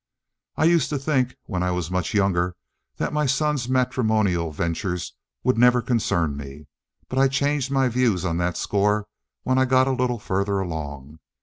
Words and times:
"I 0.55 0.63
used 0.65 0.89
to 0.89 0.97
think, 0.97 1.35
when 1.45 1.61
I 1.61 1.69
was 1.69 1.91
much 1.91 2.15
younger 2.15 2.55
that 2.97 3.13
my 3.13 3.27
son's 3.27 3.69
matrimonial 3.69 4.51
ventures 4.51 5.13
would 5.43 5.59
never 5.59 5.79
concern 5.79 6.35
me, 6.35 6.65
but 7.07 7.19
I 7.19 7.27
changed 7.27 7.69
my 7.69 7.87
views 7.87 8.25
on 8.25 8.37
that 8.37 8.57
score 8.57 9.05
when 9.43 9.59
I 9.59 9.65
got 9.65 9.87
a 9.87 9.91
little 9.91 10.17
farther 10.17 10.57
along. 10.57 11.19